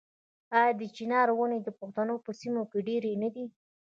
[0.57, 3.45] آیا د چنار ونې د پښتنو په سیمو کې ډیرې نه دي؟